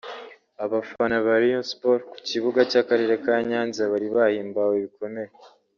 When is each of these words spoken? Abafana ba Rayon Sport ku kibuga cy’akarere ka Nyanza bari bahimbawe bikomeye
Abafana 0.65 1.15
ba 1.25 1.35
Rayon 1.41 1.65
Sport 1.71 2.01
ku 2.11 2.17
kibuga 2.27 2.59
cy’akarere 2.71 3.13
ka 3.23 3.35
Nyanza 3.49 3.81
bari 3.91 4.07
bahimbawe 4.15 4.75
bikomeye 4.85 5.31